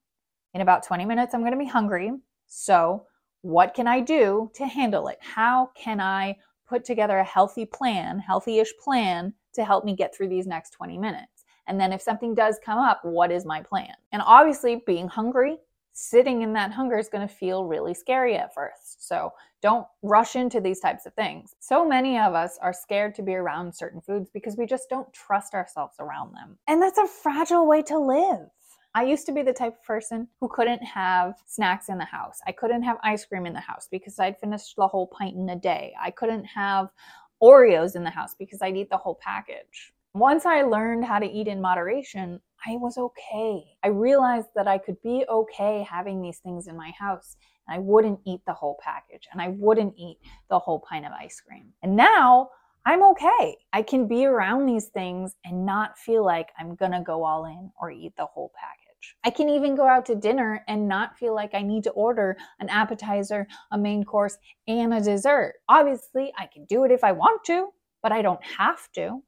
In 0.53 0.61
about 0.61 0.83
20 0.83 1.05
minutes, 1.05 1.33
I'm 1.33 1.41
going 1.41 1.53
to 1.53 1.57
be 1.57 1.65
hungry. 1.65 2.11
So, 2.47 3.05
what 3.41 3.73
can 3.73 3.87
I 3.87 3.99
do 3.99 4.49
to 4.55 4.65
handle 4.65 5.07
it? 5.07 5.19
How 5.21 5.69
can 5.75 6.01
I 6.01 6.37
put 6.67 6.83
together 6.83 7.19
a 7.19 7.23
healthy 7.23 7.65
plan, 7.65 8.19
healthy 8.19 8.59
ish 8.59 8.73
plan 8.83 9.33
to 9.53 9.63
help 9.63 9.85
me 9.85 9.95
get 9.95 10.15
through 10.15 10.29
these 10.29 10.47
next 10.47 10.71
20 10.71 10.97
minutes? 10.97 11.45
And 11.67 11.79
then, 11.79 11.93
if 11.93 12.01
something 12.01 12.33
does 12.33 12.59
come 12.63 12.79
up, 12.79 13.01
what 13.03 13.31
is 13.31 13.45
my 13.45 13.61
plan? 13.61 13.93
And 14.11 14.21
obviously, 14.25 14.81
being 14.85 15.07
hungry 15.07 15.57
sitting 15.95 16.41
in 16.41 16.51
that 16.53 16.71
hunger 16.71 16.97
is 16.97 17.07
going 17.07 17.25
to 17.25 17.33
feel 17.33 17.63
really 17.63 17.93
scary 17.93 18.35
at 18.35 18.53
first. 18.53 19.07
So 19.07 19.31
don't 19.61 19.87
rush 20.03 20.35
into 20.35 20.59
these 20.59 20.81
types 20.81 21.05
of 21.05 21.13
things. 21.13 21.55
So 21.61 21.87
many 21.87 22.19
of 22.19 22.33
us 22.33 22.59
are 22.61 22.73
scared 22.73 23.15
to 23.15 23.23
be 23.23 23.33
around 23.33 23.73
certain 23.73 24.01
foods 24.01 24.29
because 24.33 24.57
we 24.57 24.65
just 24.65 24.89
don't 24.89 25.11
trust 25.13 25.53
ourselves 25.53 25.95
around 25.99 26.33
them. 26.33 26.57
And 26.67 26.81
that's 26.81 26.97
a 26.97 27.07
fragile 27.07 27.65
way 27.65 27.81
to 27.83 27.97
live. 27.97 28.49
I 28.93 29.03
used 29.03 29.25
to 29.27 29.31
be 29.31 29.41
the 29.41 29.53
type 29.53 29.73
of 29.73 29.83
person 29.83 30.27
who 30.41 30.49
couldn't 30.49 30.83
have 30.83 31.35
snacks 31.45 31.87
in 31.87 31.97
the 31.97 32.05
house. 32.05 32.39
I 32.45 32.51
couldn't 32.51 32.83
have 32.83 32.97
ice 33.01 33.25
cream 33.25 33.45
in 33.45 33.53
the 33.53 33.59
house 33.59 33.87
because 33.89 34.19
I'd 34.19 34.39
finished 34.39 34.75
the 34.77 34.87
whole 34.87 35.07
pint 35.07 35.35
in 35.35 35.49
a 35.49 35.55
day. 35.55 35.93
I 36.01 36.11
couldn't 36.11 36.45
have 36.45 36.89
Oreos 37.41 37.95
in 37.95 38.03
the 38.03 38.09
house 38.09 38.35
because 38.37 38.61
I'd 38.61 38.77
eat 38.77 38.89
the 38.89 38.97
whole 38.97 39.19
package. 39.21 39.93
Once 40.15 40.45
I 40.45 40.61
learned 40.61 41.03
how 41.03 41.19
to 41.19 41.29
eat 41.29 41.49
in 41.49 41.59
moderation, 41.59 42.39
I 42.65 42.77
was 42.77 42.97
okay. 42.97 43.65
I 43.83 43.89
realized 43.89 44.47
that 44.55 44.65
I 44.65 44.77
could 44.77 44.95
be 45.01 45.25
okay 45.27 45.85
having 45.91 46.21
these 46.21 46.37
things 46.37 46.67
in 46.67 46.77
my 46.77 46.91
house 46.91 47.35
and 47.67 47.75
I 47.75 47.79
wouldn't 47.79 48.21
eat 48.25 48.39
the 48.47 48.53
whole 48.53 48.79
package 48.81 49.27
and 49.33 49.41
I 49.41 49.49
wouldn't 49.49 49.93
eat 49.97 50.19
the 50.49 50.57
whole 50.57 50.79
pint 50.79 51.05
of 51.05 51.11
ice 51.11 51.41
cream. 51.45 51.73
And 51.83 51.97
now 51.97 52.51
I'm 52.85 53.03
okay. 53.03 53.57
I 53.73 53.81
can 53.81 54.07
be 54.07 54.25
around 54.25 54.67
these 54.67 54.85
things 54.85 55.35
and 55.43 55.65
not 55.65 55.97
feel 55.97 56.23
like 56.23 56.47
I'm 56.57 56.75
gonna 56.75 57.03
go 57.03 57.25
all 57.25 57.43
in 57.43 57.69
or 57.81 57.91
eat 57.91 58.13
the 58.15 58.25
whole 58.25 58.53
package. 58.57 59.17
I 59.25 59.31
can 59.31 59.49
even 59.49 59.75
go 59.75 59.85
out 59.85 60.05
to 60.05 60.15
dinner 60.15 60.63
and 60.69 60.87
not 60.87 61.17
feel 61.17 61.35
like 61.35 61.53
I 61.53 61.61
need 61.61 61.83
to 61.83 61.91
order 61.91 62.37
an 62.61 62.69
appetizer, 62.69 63.47
a 63.73 63.77
main 63.77 64.05
course, 64.05 64.37
and 64.65 64.93
a 64.93 65.01
dessert. 65.01 65.55
Obviously, 65.67 66.31
I 66.37 66.45
can 66.45 66.63
do 66.63 66.85
it 66.85 66.91
if 66.91 67.03
I 67.03 67.11
want 67.11 67.43
to, 67.47 67.67
but 68.01 68.13
I 68.13 68.21
don't 68.21 68.43
have 68.45 68.89
to. 68.93 69.21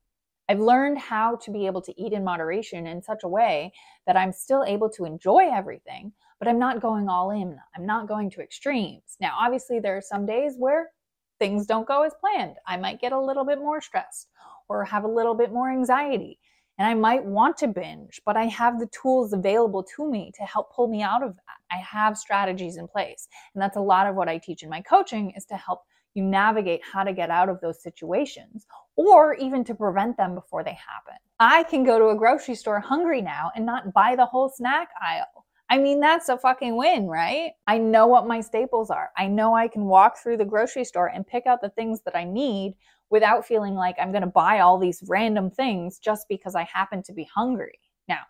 I've 0.49 0.59
learned 0.59 0.97
how 0.97 1.35
to 1.37 1.51
be 1.51 1.65
able 1.65 1.81
to 1.81 2.01
eat 2.01 2.13
in 2.13 2.23
moderation 2.23 2.87
in 2.87 3.01
such 3.01 3.23
a 3.23 3.27
way 3.27 3.73
that 4.05 4.15
I'm 4.15 4.31
still 4.31 4.63
able 4.63 4.89
to 4.91 5.03
enjoy 5.03 5.49
everything, 5.51 6.13
but 6.39 6.47
I'm 6.47 6.59
not 6.59 6.81
going 6.81 7.09
all 7.09 7.31
in. 7.31 7.57
I'm 7.75 7.85
not 7.85 8.07
going 8.07 8.29
to 8.31 8.41
extremes. 8.41 9.17
Now, 9.19 9.35
obviously, 9.37 9.79
there 9.79 9.97
are 9.97 10.01
some 10.01 10.25
days 10.25 10.55
where 10.57 10.91
things 11.37 11.65
don't 11.65 11.87
go 11.87 12.03
as 12.03 12.13
planned. 12.19 12.55
I 12.65 12.77
might 12.77 13.01
get 13.01 13.11
a 13.11 13.19
little 13.19 13.43
bit 13.43 13.59
more 13.59 13.81
stressed 13.81 14.29
or 14.69 14.85
have 14.85 15.03
a 15.03 15.09
little 15.09 15.35
bit 15.35 15.51
more 15.51 15.69
anxiety. 15.69 16.39
And 16.79 16.87
I 16.87 16.93
might 16.93 17.25
want 17.25 17.57
to 17.57 17.67
binge, 17.67 18.21
but 18.25 18.37
I 18.37 18.45
have 18.45 18.79
the 18.79 18.87
tools 18.87 19.33
available 19.33 19.83
to 19.95 20.09
me 20.09 20.31
to 20.35 20.43
help 20.43 20.73
pull 20.73 20.87
me 20.87 21.01
out 21.01 21.23
of 21.23 21.35
that. 21.35 21.75
I 21.75 21.77
have 21.79 22.17
strategies 22.17 22.77
in 22.77 22.87
place. 22.87 23.27
And 23.53 23.61
that's 23.61 23.77
a 23.77 23.81
lot 23.81 24.07
of 24.07 24.15
what 24.15 24.29
I 24.29 24.37
teach 24.37 24.63
in 24.63 24.69
my 24.69 24.81
coaching 24.81 25.31
is 25.35 25.45
to 25.45 25.57
help 25.57 25.81
you 26.13 26.23
navigate 26.23 26.81
how 26.83 27.03
to 27.03 27.13
get 27.13 27.31
out 27.31 27.49
of 27.49 27.59
those 27.61 27.81
situations 27.81 28.65
or 28.97 29.35
even 29.35 29.63
to 29.63 29.75
prevent 29.75 30.17
them 30.17 30.35
before 30.35 30.63
they 30.63 30.71
happen. 30.71 31.13
I 31.39 31.63
can 31.63 31.85
go 31.85 31.97
to 31.97 32.09
a 32.09 32.17
grocery 32.17 32.55
store 32.55 32.79
hungry 32.79 33.21
now 33.21 33.51
and 33.55 33.65
not 33.65 33.93
buy 33.93 34.15
the 34.15 34.25
whole 34.25 34.49
snack 34.49 34.89
aisle. 35.01 35.45
I 35.69 35.77
mean, 35.77 35.99
that's 35.99 36.29
a 36.29 36.37
fucking 36.37 36.75
win, 36.75 37.07
right? 37.07 37.51
I 37.67 37.77
know 37.77 38.07
what 38.07 38.27
my 38.27 38.41
staples 38.41 38.89
are. 38.89 39.11
I 39.17 39.27
know 39.27 39.53
I 39.53 39.67
can 39.67 39.85
walk 39.85 40.17
through 40.17 40.37
the 40.37 40.45
grocery 40.45 40.85
store 40.85 41.07
and 41.07 41.27
pick 41.27 41.45
out 41.45 41.61
the 41.61 41.69
things 41.69 42.01
that 42.03 42.15
I 42.15 42.23
need 42.23 42.75
without 43.09 43.45
feeling 43.45 43.75
like 43.75 43.95
I'm 43.99 44.11
going 44.11 44.21
to 44.21 44.27
buy 44.27 44.59
all 44.59 44.77
these 44.77 45.03
random 45.07 45.51
things 45.51 45.99
just 45.99 46.25
because 46.27 46.55
I 46.55 46.63
happen 46.63 47.03
to 47.03 47.13
be 47.13 47.27
hungry. 47.33 47.79
Now, 48.07 48.21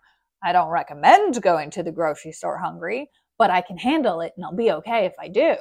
I 0.42 0.52
don't 0.52 0.68
recommend 0.68 1.40
going 1.42 1.70
to 1.70 1.82
the 1.82 1.92
grocery 1.92 2.32
store 2.32 2.58
hungry, 2.58 3.08
but 3.38 3.50
I 3.50 3.60
can 3.60 3.78
handle 3.78 4.20
it 4.20 4.32
and 4.36 4.44
I'll 4.44 4.54
be 4.54 4.72
okay 4.72 5.06
if 5.06 5.14
I 5.18 5.28
do. 5.28 5.54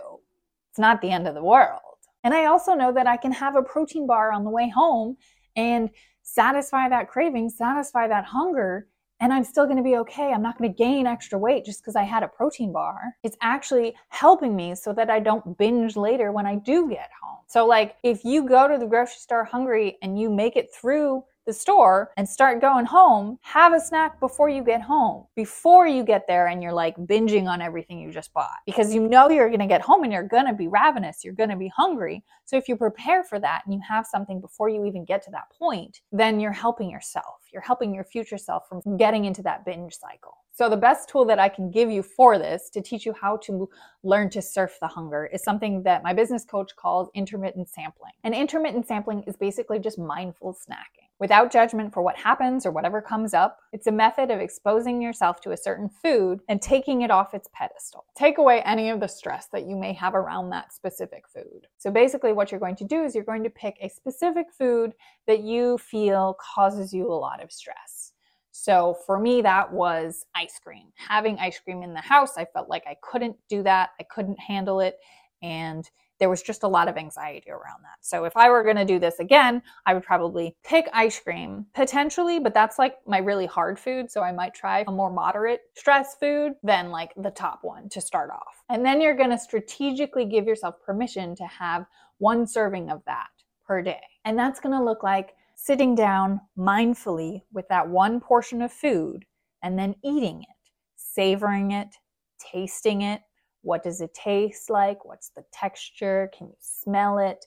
It's 0.72 0.80
not 0.80 1.02
the 1.02 1.12
end 1.12 1.28
of 1.28 1.36
the 1.36 1.44
world. 1.44 1.82
And 2.28 2.34
I 2.34 2.48
also 2.48 2.74
know 2.74 2.92
that 2.92 3.08
I 3.08 3.16
can 3.16 3.32
have 3.32 3.56
a 3.56 3.64
protein 3.64 4.06
bar 4.06 4.34
on 4.34 4.44
the 4.44 4.50
way 4.50 4.68
home 4.68 5.16
and 5.56 5.90
satisfy 6.24 6.90
that 6.90 7.08
craving, 7.08 7.50
satisfy 7.50 8.10
that 8.10 8.26
hunger, 8.26 8.90
and 9.22 9.32
I'm 9.32 9.46
still 9.46 9.64
going 9.64 9.78
to 9.78 9.82
be 9.82 9.96
okay. 9.96 10.34
I'm 10.34 10.42
not 10.42 10.58
going 10.58 10.70
to 10.70 10.78
gain 10.78 11.08
extra 11.08 11.40
weight 11.40 11.64
just 11.64 11.80
because 11.80 11.96
I 11.96 12.04
had 12.04 12.24
a 12.24 12.28
protein 12.28 12.74
bar. 12.74 13.00
It's 13.24 13.38
actually 13.42 13.96
helping 14.10 14.58
me 14.58 14.76
so 14.76 14.92
that 14.92 15.10
I 15.10 15.22
don't 15.22 15.58
binge 15.58 15.96
later 15.96 16.34
when 16.34 16.46
I 16.46 16.56
do 16.56 16.90
get 16.90 17.10
home. 17.24 17.40
So, 17.48 17.66
like, 17.66 17.96
if 18.04 18.26
you 18.26 18.46
go 18.46 18.68
to 18.68 18.78
the 18.78 18.88
grocery 18.88 19.20
store 19.20 19.46
hungry 19.46 19.98
and 20.02 20.20
you 20.20 20.30
make 20.30 20.58
it 20.58 20.68
through 20.76 21.24
the 21.48 21.54
store 21.54 22.12
and 22.18 22.28
start 22.28 22.60
going 22.60 22.86
home, 22.86 23.40
have 23.42 23.74
a 23.74 23.80
snack 23.80 24.20
before 24.20 24.50
you 24.50 24.62
get 24.62 24.82
home, 24.82 25.26
before 25.34 25.88
you 25.88 26.04
get 26.04 26.28
there 26.28 26.48
and 26.48 26.62
you're 26.62 26.74
like 26.74 26.96
binging 26.98 27.48
on 27.48 27.62
everything 27.62 28.00
you 28.00 28.12
just 28.12 28.34
bought. 28.34 28.58
Because 28.66 28.94
you 28.94 29.08
know 29.08 29.30
you're 29.30 29.48
going 29.48 29.62
to 29.62 29.66
get 29.66 29.82
home 29.82 30.04
and 30.04 30.12
you're 30.12 30.28
going 30.28 30.46
to 30.46 30.54
be 30.54 30.68
ravenous, 30.68 31.24
you're 31.24 31.34
going 31.34 31.50
to 31.50 31.56
be 31.56 31.70
hungry. 31.70 32.24
So 32.44 32.58
if 32.58 32.68
you 32.68 32.76
prepare 32.76 33.24
for 33.24 33.40
that 33.40 33.62
and 33.66 33.74
you 33.74 33.80
have 33.88 34.06
something 34.06 34.42
before 34.42 34.68
you 34.68 34.86
even 34.86 35.06
get 35.06 35.24
to 35.24 35.32
that 35.32 35.50
point, 35.58 36.02
then 36.12 36.42
you're 36.42 36.52
helping 36.52 36.92
yourself. 36.92 37.42
You're 37.54 37.62
helping 37.62 37.96
your 37.96 38.04
future 38.04 38.38
self 38.38 38.68
from 38.68 38.98
getting 38.98 39.24
into 39.24 39.42
that 39.44 39.64
binge 39.64 39.96
cycle. 39.96 40.38
So, 40.52 40.70
the 40.70 40.76
best 40.76 41.08
tool 41.08 41.24
that 41.26 41.38
I 41.38 41.50
can 41.50 41.70
give 41.70 41.92
you 41.92 42.02
for 42.02 42.40
this 42.40 42.72
to 42.72 42.82
teach 42.82 43.06
you 43.06 43.14
how 43.14 43.38
to 43.44 43.70
learn 44.04 44.32
to 44.32 44.42
surf 44.42 44.78
the 44.82 44.88
hunger 44.88 45.28
is 45.32 45.44
something 45.44 45.84
that 45.84 46.04
my 46.04 46.14
business 46.14 46.44
coach 46.44 46.76
calls 46.76 47.10
intermittent 47.14 47.70
sampling. 47.70 48.14
And 48.24 48.34
intermittent 48.34 48.88
sampling 48.88 49.24
is 49.28 49.38
basically 49.38 49.78
just 49.78 50.00
mindful 50.00 50.54
snacking 50.54 51.07
without 51.20 51.52
judgment 51.52 51.94
for 51.94 52.02
what 52.02 52.16
happens 52.16 52.66
or 52.66 52.72
whatever 52.72 53.02
comes 53.02 53.34
up. 53.34 53.60
It's 53.74 53.88
a 53.88 53.92
method 53.92 54.30
of 54.30 54.40
exposing 54.40 55.02
yourself 55.02 55.42
to 55.42 55.52
a 55.52 55.58
certain 55.58 55.90
food 55.90 56.42
and 56.48 56.62
taking 56.62 57.02
it 57.02 57.12
off 57.12 57.34
its 57.34 57.50
pedestal. 57.54 58.06
Take 58.16 58.38
away 58.38 58.62
any 58.62 58.90
of 58.90 59.00
the 59.00 59.08
stress 59.08 59.48
that 59.52 59.66
you 59.66 59.76
may 59.76 59.94
have 59.94 60.16
around 60.16 60.50
that 60.52 60.74
specific 60.74 61.28
food. 61.28 61.68
So 61.78 61.90
basically, 61.92 62.34
what 62.34 62.52
you're 62.52 62.60
going 62.60 62.76
to 62.78 62.86
do 62.86 63.04
is 63.04 63.16
you're 63.16 63.24
going 63.24 63.44
to 63.44 63.50
pick 63.50 63.78
a 63.82 63.90
specific 63.90 64.48
food 64.58 64.94
that 65.26 65.42
you 65.42 65.78
feel 65.78 66.38
causes 66.56 66.94
you 66.94 67.12
a 67.12 67.14
lot 67.14 67.44
of 67.44 67.52
stress. 67.52 68.14
So 68.52 68.98
for 69.06 69.20
me, 69.20 69.42
that 69.44 69.72
was 69.72 70.26
ice 70.36 70.60
cream. 70.64 70.88
Having 70.96 71.38
ice 71.38 71.60
cream 71.60 71.84
in 71.84 71.94
the 71.94 72.02
house, 72.02 72.38
I 72.38 72.46
felt 72.46 72.70
like 72.70 72.84
I 72.88 72.96
couldn't 73.04 73.38
do 73.50 73.62
that. 73.64 73.92
I 74.00 74.04
couldn't 74.04 74.40
handle 74.40 74.80
it. 74.80 74.98
And 75.44 75.88
there 76.20 76.30
was 76.30 76.42
just 76.42 76.64
a 76.64 76.68
lot 76.68 76.88
of 76.88 76.98
anxiety 76.98 77.50
around 77.50 77.84
that. 77.84 77.98
So 78.02 78.26
if 78.26 78.36
I 78.36 78.50
were 78.50 78.64
going 78.64 78.76
to 78.76 78.86
do 78.86 79.00
this 79.00 79.20
again, 79.20 79.62
I 79.86 79.94
would 79.94 80.04
probably 80.04 80.56
pick 80.64 80.88
ice 80.94 81.20
cream 81.20 81.66
potentially, 81.74 82.40
but 82.40 82.54
that's 82.54 82.80
like 82.80 82.96
my 83.06 83.20
really 83.20 83.46
hard 83.46 83.80
food. 83.80 84.10
So 84.12 84.22
I 84.22 84.32
might 84.32 84.54
try 84.54 84.84
a 84.88 84.92
more 84.92 85.12
moderate 85.12 85.62
stress 85.76 86.16
food 86.20 86.54
than 86.64 86.90
like 86.90 87.14
the 87.18 87.32
top 87.32 87.60
one 87.62 87.90
to 87.90 88.02
start 88.02 88.30
off. 88.32 88.64
And 88.70 88.86
then 88.86 89.02
you're 89.02 89.16
going 89.16 89.30
to 89.30 89.40
strategically 89.40 90.26
give 90.26 90.46
yourself 90.46 90.76
permission 90.86 91.36
to 91.36 91.46
have 91.46 91.86
one 92.18 92.48
serving 92.48 92.90
of 92.90 93.04
that 93.06 93.28
per 93.66 93.82
day. 93.82 94.02
And 94.26 94.38
that's 94.38 94.60
going 94.60 94.78
to 94.78 94.84
look 94.84 95.04
like 95.04 95.34
sitting 95.56 95.96
down 95.96 96.40
mindfully 96.58 97.42
with 97.52 97.68
that 97.70 97.88
one 97.88 98.20
portion 98.20 98.62
of 98.62 98.72
food 98.72 99.26
and 99.64 99.78
then 99.78 99.96
eating 100.04 100.42
it, 100.42 100.72
savoring 100.96 101.72
it, 101.72 101.96
tasting 102.40 103.02
it, 103.02 103.22
what 103.68 103.84
does 103.84 104.00
it 104.00 104.14
taste 104.14 104.70
like? 104.70 105.04
What's 105.04 105.30
the 105.36 105.44
texture? 105.52 106.32
Can 106.36 106.48
you 106.48 106.56
smell 106.60 107.18
it? 107.20 107.46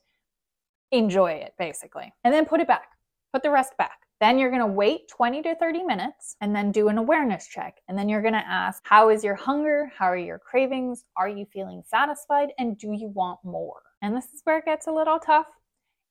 Enjoy 0.93 1.33
it, 1.33 1.55
basically. 1.59 2.13
And 2.25 2.35
then 2.35 2.45
put 2.45 2.61
it 2.61 2.69
back. 2.69 2.89
Put 3.33 3.43
the 3.43 3.51
rest 3.51 3.75
back. 3.79 4.01
Then 4.21 4.39
you're 4.39 4.51
to 4.61 4.67
wait 4.67 5.09
20 5.09 5.41
to 5.45 5.55
30 5.55 5.83
minutes 5.83 6.37
and 6.43 6.55
then 6.55 6.73
do 6.73 6.89
an 6.89 6.99
awareness 6.99 7.49
check. 7.49 7.81
And 7.89 7.97
then 7.97 8.07
you're 8.07 8.21
to 8.35 8.47
ask, 8.47 8.83
How 8.85 9.09
is 9.09 9.25
your 9.25 9.35
hunger? 9.35 9.91
How 9.97 10.05
are 10.05 10.17
your 10.17 10.39
cravings? 10.39 11.07
Are 11.17 11.29
you 11.29 11.47
feeling 11.47 11.83
satisfied? 11.87 12.51
And 12.59 12.77
do 12.77 12.93
you 12.93 13.09
want 13.09 13.39
more? 13.43 13.81
And 14.03 14.15
this 14.15 14.27
is 14.27 14.43
where 14.45 14.59
it 14.59 14.67
gets 14.67 14.89
a 14.89 14.93
little 14.93 15.19
tough. 15.19 15.47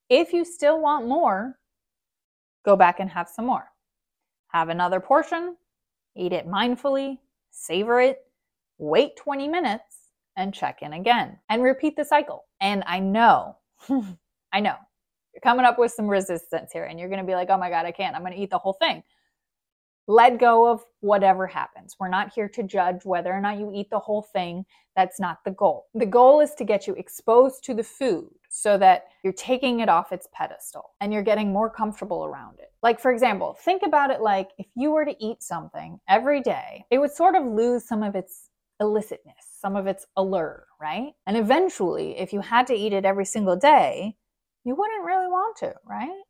If 0.09 0.33
you 0.33 0.43
still 0.43 0.81
want 0.81 1.07
more, 1.07 1.59
go 2.65 2.75
back 2.75 2.99
and 2.99 3.11
have 3.11 3.29
some 3.29 3.45
more. 3.45 3.69
Have 4.47 4.69
another 4.69 4.99
portion, 4.99 5.55
eat 6.15 6.33
it 6.33 6.47
mindfully, 6.47 7.19
savor 7.51 8.01
it, 8.01 8.17
wait 8.79 9.15
20 9.17 9.47
minutes, 9.47 9.98
and 10.39 10.53
check 10.53 10.81
in 10.81 10.93
again 10.93 11.38
and 11.50 11.62
repeat 11.62 11.96
the 11.96 12.05
cycle. 12.05 12.46
And 12.62 12.84
I 12.88 13.00
know, 13.00 13.58
I 14.53 14.62
know 14.62 14.75
you're 15.34 15.41
coming 15.43 15.65
up 15.65 15.77
with 15.77 15.91
some 15.91 16.08
resistance 16.08 16.72
here 16.72 16.86
and 16.86 17.00
you're 17.00 17.10
going 17.10 17.22
to 17.22 17.27
be 17.27 17.36
like, 17.36 17.50
oh 17.50 17.58
my 17.58 17.69
God, 17.69 17.86
I 17.86 17.91
can't. 17.91 18.15
I'm 18.15 18.22
going 18.22 18.34
to 18.34 18.39
eat 18.41 18.50
the 18.50 18.58
whole 18.58 18.74
thing. 18.74 19.03
Let 20.08 20.39
go 20.39 20.65
of 20.65 20.81
whatever 21.01 21.46
happens. 21.46 21.96
We're 22.00 22.08
not 22.08 22.34
here 22.34 22.50
to 22.50 22.63
judge 22.63 23.05
whether 23.05 23.31
or 23.31 23.41
not 23.41 23.60
you 23.60 23.72
eat 23.75 23.91
the 23.91 24.00
whole 24.00 24.24
thing. 24.24 24.65
That's 24.96 25.19
not 25.19 25.43
the 25.46 25.51
goal. 25.51 25.86
The 25.93 26.05
goal 26.05 26.39
is 26.39 26.55
to 26.55 26.63
get 26.63 26.88
you 26.88 26.96
exposed 26.96 27.63
to 27.65 27.75
the 27.75 27.84
food 27.84 28.29
so 28.50 28.77
that 28.79 29.05
you're 29.24 29.34
taking 29.34 29.81
it 29.81 29.89
off 29.89 30.12
its 30.12 30.27
pedestal 30.34 30.96
and 31.00 31.13
you're 31.13 31.22
getting 31.22 31.53
more 31.53 31.69
comfortable 31.69 32.25
around 32.25 32.58
it. 32.58 32.72
Like, 32.81 33.00
for 33.00 33.12
example, 33.12 33.55
think 33.63 33.84
about 33.86 34.10
it 34.10 34.22
like 34.22 34.50
if 34.58 34.65
you 34.75 34.89
were 34.89 35.05
to 35.05 35.15
eat 35.24 35.43
something 35.43 36.00
every 36.08 36.41
day, 36.41 36.86
it 36.89 36.98
would 36.98 37.12
sort 37.12 37.36
of 37.36 37.46
lose 37.46 37.88
some 37.88 38.01
of 38.01 38.15
its 38.15 38.48
illicitness 38.81 39.50
some 39.59 39.75
of 39.75 39.88
its 39.88 40.05
allure, 40.15 40.65
right? 40.81 41.13
And 41.27 41.36
eventually, 41.36 42.17
if 42.17 42.31
you 42.31 42.39
had 42.41 42.67
to 42.67 42.74
eat 42.74 42.93
it 42.93 43.05
every 43.05 43.25
single 43.25 43.55
day, 43.55 44.15
you 44.63 44.75
wouldn't 44.75 45.03
really 45.03 45.27
want 45.27 45.57
to, 45.57 45.74
right? 45.86 46.21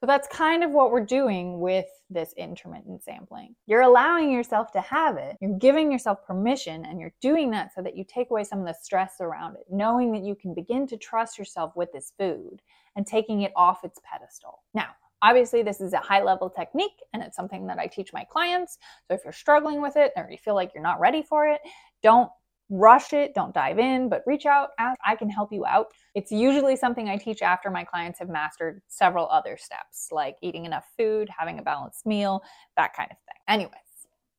So 0.00 0.06
that's 0.06 0.28
kind 0.28 0.62
of 0.62 0.70
what 0.70 0.90
we're 0.90 1.04
doing 1.04 1.60
with 1.60 1.86
this 2.10 2.34
intermittent 2.36 3.02
sampling. 3.02 3.54
You're 3.66 3.82
allowing 3.82 4.30
yourself 4.30 4.70
to 4.72 4.80
have 4.80 5.16
it, 5.16 5.36
you're 5.40 5.58
giving 5.58 5.90
yourself 5.90 6.26
permission, 6.26 6.84
and 6.84 7.00
you're 7.00 7.14
doing 7.20 7.50
that 7.52 7.72
so 7.74 7.80
that 7.82 7.96
you 7.96 8.04
take 8.04 8.30
away 8.30 8.44
some 8.44 8.60
of 8.60 8.66
the 8.66 8.76
stress 8.82 9.14
around 9.20 9.56
it, 9.56 9.64
knowing 9.70 10.12
that 10.12 10.22
you 10.22 10.34
can 10.34 10.52
begin 10.52 10.86
to 10.88 10.96
trust 10.98 11.38
yourself 11.38 11.74
with 11.74 11.90
this 11.92 12.12
food 12.18 12.60
and 12.96 13.06
taking 13.06 13.42
it 13.42 13.52
off 13.56 13.84
its 13.84 13.98
pedestal. 14.04 14.62
Now, 14.74 14.90
Obviously, 15.24 15.62
this 15.62 15.80
is 15.80 15.94
a 15.94 15.98
high 15.98 16.22
level 16.22 16.50
technique 16.50 17.00
and 17.14 17.22
it's 17.22 17.34
something 17.34 17.66
that 17.66 17.78
I 17.78 17.86
teach 17.86 18.12
my 18.12 18.24
clients. 18.24 18.76
So 19.08 19.14
if 19.14 19.22
you're 19.24 19.32
struggling 19.32 19.80
with 19.80 19.96
it 19.96 20.12
or 20.16 20.28
you 20.30 20.36
feel 20.36 20.54
like 20.54 20.72
you're 20.74 20.82
not 20.82 21.00
ready 21.00 21.22
for 21.22 21.48
it, 21.48 21.62
don't 22.02 22.28
rush 22.68 23.14
it, 23.14 23.34
don't 23.34 23.54
dive 23.54 23.78
in, 23.78 24.10
but 24.10 24.22
reach 24.26 24.44
out, 24.44 24.70
ask, 24.78 24.98
I 25.06 25.16
can 25.16 25.30
help 25.30 25.50
you 25.50 25.64
out. 25.64 25.86
It's 26.14 26.30
usually 26.30 26.76
something 26.76 27.08
I 27.08 27.16
teach 27.16 27.40
after 27.40 27.70
my 27.70 27.84
clients 27.84 28.18
have 28.18 28.28
mastered 28.28 28.82
several 28.88 29.26
other 29.30 29.56
steps, 29.56 30.08
like 30.12 30.36
eating 30.42 30.66
enough 30.66 30.84
food, 30.94 31.30
having 31.34 31.58
a 31.58 31.62
balanced 31.62 32.04
meal, 32.04 32.42
that 32.76 32.94
kind 32.94 33.10
of 33.10 33.16
thing. 33.16 33.40
Anyways, 33.48 33.72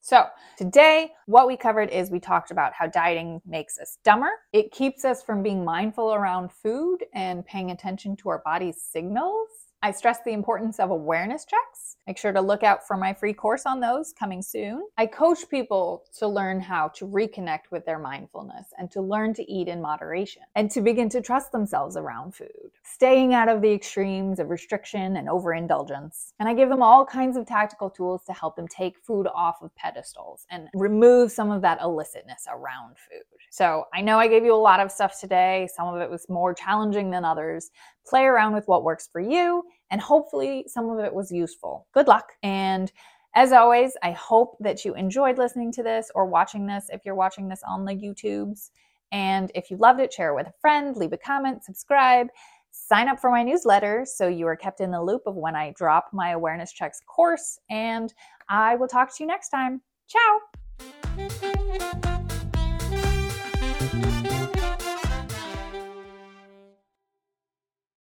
so 0.01 0.25
today, 0.55 1.13
what 1.25 1.47
we 1.47 1.57
covered 1.57 1.89
is 1.89 2.11
we 2.11 2.19
talked 2.19 2.51
about 2.51 2.73
how 2.73 2.85
dieting 2.85 3.41
makes 3.43 3.79
us 3.79 3.97
dumber. 4.03 4.29
It 4.53 4.71
keeps 4.71 5.03
us 5.03 5.23
from 5.23 5.41
being 5.41 5.65
mindful 5.65 6.13
around 6.13 6.51
food 6.51 7.05
and 7.15 7.43
paying 7.43 7.71
attention 7.71 8.15
to 8.17 8.29
our 8.29 8.43
body's 8.45 8.79
signals. 8.83 9.49
I 9.85 9.91
stress 9.91 10.17
the 10.25 10.31
importance 10.31 10.79
of 10.79 10.89
awareness 10.89 11.45
checks. 11.45 11.97
Make 12.07 12.17
sure 12.17 12.31
to 12.31 12.41
look 12.41 12.63
out 12.63 12.87
for 12.87 12.97
my 12.97 13.13
free 13.13 13.33
course 13.33 13.67
on 13.67 13.79
those 13.79 14.13
coming 14.13 14.41
soon. 14.41 14.87
I 14.97 15.05
coach 15.05 15.47
people 15.47 16.05
to 16.17 16.27
learn 16.27 16.59
how 16.59 16.87
to 16.95 17.05
reconnect 17.05 17.69
with 17.69 17.85
their 17.85 17.99
mindfulness 17.99 18.69
and 18.79 18.89
to 18.89 19.01
learn 19.01 19.35
to 19.35 19.51
eat 19.51 19.67
in 19.67 19.83
moderation 19.83 20.41
and 20.55 20.71
to 20.71 20.81
begin 20.81 21.07
to 21.09 21.21
trust 21.21 21.51
themselves 21.51 21.97
around 21.97 22.33
food, 22.33 22.71
staying 22.81 23.35
out 23.35 23.47
of 23.47 23.61
the 23.61 23.71
extremes 23.71 24.39
of 24.39 24.49
restriction 24.49 25.17
and 25.17 25.29
overindulgence. 25.29 26.33
And 26.39 26.49
I 26.49 26.55
give 26.55 26.69
them 26.69 26.81
all 26.81 27.05
kinds 27.05 27.37
of 27.37 27.45
tactical 27.45 27.91
tools 27.91 28.23
to 28.25 28.33
help 28.33 28.55
them 28.55 28.67
take 28.67 28.97
food 28.97 29.27
off 29.35 29.61
of 29.61 29.75
pedestals 29.75 30.47
and 30.49 30.67
remove 30.73 31.31
some 31.31 31.51
of 31.51 31.61
that 31.61 31.79
illicitness 31.79 32.47
around 32.49 32.97
food. 32.97 33.21
So 33.51 33.85
I 33.93 34.01
know 34.01 34.17
I 34.17 34.27
gave 34.27 34.43
you 34.43 34.53
a 34.53 34.57
lot 34.57 34.79
of 34.79 34.91
stuff 34.91 35.19
today. 35.19 35.69
Some 35.75 35.93
of 35.93 36.01
it 36.01 36.09
was 36.09 36.27
more 36.27 36.55
challenging 36.55 37.11
than 37.11 37.23
others. 37.23 37.69
Play 38.05 38.25
around 38.25 38.53
with 38.53 38.67
what 38.67 38.83
works 38.83 39.07
for 39.11 39.21
you 39.21 39.63
and 39.91 40.01
hopefully 40.01 40.65
some 40.67 40.89
of 40.89 40.99
it 40.99 41.13
was 41.13 41.31
useful. 41.31 41.87
Good 41.93 42.07
luck. 42.07 42.33
And 42.43 42.91
as 43.35 43.51
always, 43.51 43.97
I 44.01 44.11
hope 44.11 44.57
that 44.61 44.85
you 44.85 44.95
enjoyed 44.95 45.37
listening 45.37 45.71
to 45.73 45.83
this 45.83 46.09
or 46.15 46.25
watching 46.25 46.65
this 46.65 46.89
if 46.91 47.01
you're 47.05 47.15
watching 47.15 47.49
this 47.49 47.61
on 47.67 47.83
the 47.85 47.93
YouTubes. 47.93 48.71
And 49.11 49.51
if 49.53 49.69
you 49.69 49.77
loved 49.77 49.99
it, 49.99 50.13
share 50.13 50.31
it 50.31 50.35
with 50.35 50.47
a 50.47 50.53
friend, 50.59 50.95
leave 50.95 51.13
a 51.13 51.17
comment, 51.17 51.63
subscribe, 51.63 52.27
sign 52.71 53.07
up 53.07 53.19
for 53.19 53.29
my 53.31 53.43
newsletter 53.43 54.05
so 54.05 54.27
you 54.27 54.47
are 54.47 54.55
kept 54.55 54.79
in 54.81 54.91
the 54.91 55.01
loop 55.01 55.23
of 55.25 55.35
when 55.35 55.55
I 55.55 55.73
drop 55.77 56.07
my 56.13 56.31
awareness 56.31 56.71
checks 56.71 57.01
course. 57.05 57.59
And 57.69 58.13
I 58.49 58.75
will 58.75 58.87
talk 58.87 59.15
to 59.15 59.23
you 59.23 59.27
next 59.27 59.49
time. 59.49 59.81
Ciao. 60.07 60.39